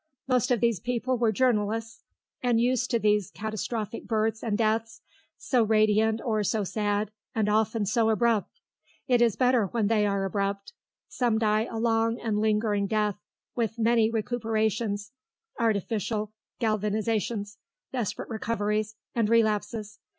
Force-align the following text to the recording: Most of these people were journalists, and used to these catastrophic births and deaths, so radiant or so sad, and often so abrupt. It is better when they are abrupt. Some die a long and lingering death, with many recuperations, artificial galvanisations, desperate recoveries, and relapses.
Most 0.27 0.49
of 0.49 0.61
these 0.61 0.79
people 0.79 1.15
were 1.15 1.31
journalists, 1.31 2.01
and 2.41 2.59
used 2.59 2.89
to 2.89 2.97
these 2.97 3.29
catastrophic 3.29 4.07
births 4.07 4.43
and 4.43 4.57
deaths, 4.57 5.01
so 5.37 5.61
radiant 5.61 6.19
or 6.25 6.43
so 6.43 6.63
sad, 6.63 7.11
and 7.35 7.47
often 7.47 7.85
so 7.85 8.09
abrupt. 8.09 8.61
It 9.07 9.21
is 9.21 9.35
better 9.35 9.67
when 9.67 9.85
they 9.89 10.07
are 10.07 10.25
abrupt. 10.25 10.73
Some 11.07 11.37
die 11.37 11.65
a 11.69 11.77
long 11.77 12.19
and 12.19 12.39
lingering 12.39 12.87
death, 12.87 13.19
with 13.53 13.77
many 13.77 14.09
recuperations, 14.09 15.11
artificial 15.59 16.33
galvanisations, 16.59 17.57
desperate 17.91 18.29
recoveries, 18.29 18.95
and 19.13 19.29
relapses. 19.29 19.99